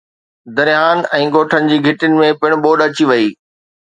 درياهن 0.59 1.03
۽ 1.19 1.29
ڳوٺن 1.35 1.69
جي 1.73 1.77
گهٽين 1.85 2.17
۾ 2.23 2.31
پڻ 2.41 2.57
ٻوڏ 2.65 2.85
اچي 2.87 3.11
وئي 3.11 3.29